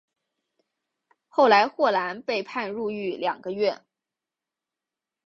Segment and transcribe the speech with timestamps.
[1.27, 3.85] 后来霍兰被判入狱两个月。